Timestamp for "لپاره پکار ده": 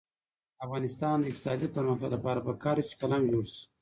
2.15-2.83